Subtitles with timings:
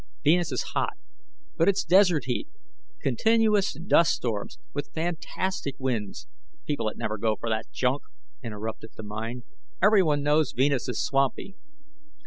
[0.23, 0.97] "Venus is hot,
[1.57, 2.47] but it's desert heat.
[3.03, 6.27] Continuous dust storms with fantastic winds"
[6.65, 8.01] "People'd never go for that junk,"
[8.41, 9.43] interrupted the Mind.
[9.79, 11.55] "Everyone knows Venus is swampy."